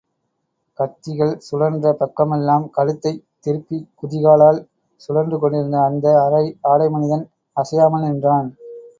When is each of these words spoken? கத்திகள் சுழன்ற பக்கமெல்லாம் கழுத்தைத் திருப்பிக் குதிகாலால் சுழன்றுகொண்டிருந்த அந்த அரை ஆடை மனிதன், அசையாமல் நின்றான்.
கத்திகள் 0.79 1.33
சுழன்ற 1.39 1.91
பக்கமெல்லாம் 1.93 2.65
கழுத்தைத் 2.77 3.19
திருப்பிக் 3.39 3.85
குதிகாலால் 3.99 4.59
சுழன்றுகொண்டிருந்த 5.01 5.77
அந்த 5.81 6.07
அரை 6.23 6.43
ஆடை 6.71 6.89
மனிதன், 6.89 7.25
அசையாமல் 7.57 8.05
நின்றான். 8.07 8.49